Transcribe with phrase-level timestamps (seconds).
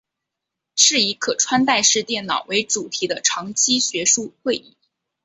[0.75, 4.75] 是以可穿戴式电脑为主题的长期学术会议。